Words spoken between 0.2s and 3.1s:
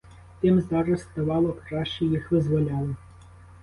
Тим зараз ставало краще, їх визволяли.